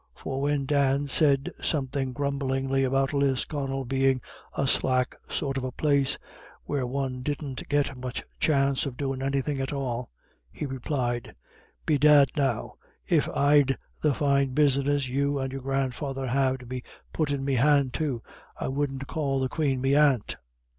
For 0.15 0.41
when 0.41 0.65
Dan 0.65 1.05
said 1.05 1.51
something 1.61 2.11
grumblingly 2.11 2.83
about 2.83 3.13
Lisconnel 3.13 3.85
being 3.85 4.19
"a 4.57 4.65
slack 4.65 5.15
sort 5.29 5.57
of 5.57 5.63
a 5.63 5.71
place, 5.71 6.17
where 6.63 6.87
one 6.87 7.21
didn't 7.21 7.69
get 7.69 7.95
much 7.95 8.23
chance 8.39 8.87
of 8.87 8.97
doin' 8.97 9.21
anythin' 9.21 9.61
at 9.61 9.71
all;" 9.71 10.09
he 10.51 10.65
replied, 10.65 11.35
"Bedad 11.85 12.31
now, 12.35 12.77
if 13.07 13.29
I'd 13.29 13.77
the 14.01 14.15
fine 14.15 14.55
business 14.55 15.07
you 15.07 15.37
and 15.37 15.53
your 15.53 15.61
grandfather 15.61 16.25
have 16.25 16.57
to 16.57 16.65
be 16.65 16.83
puttin' 17.13 17.45
me 17.45 17.53
hand 17.53 17.93
to, 17.93 18.23
I 18.59 18.69
wouldn't 18.69 19.05
call 19.05 19.39
the 19.39 19.49
Queen 19.49 19.81
me 19.81 19.93
aunt." 19.93 20.35